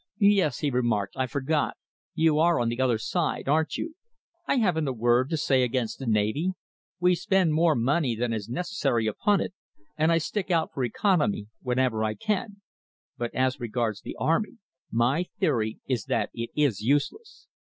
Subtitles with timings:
[0.17, 1.77] "Yes," he remarked, "I forgot.
[2.15, 3.97] You are on the other side, aren't you?
[4.47, 6.53] I haven't a word to say against the navy.
[6.99, 9.53] We spend more money than is necessary upon it,
[9.95, 12.63] and I stick out for economy whenever I can.
[13.19, 14.57] But as regards the army,
[14.89, 17.45] my theory is that it is useless.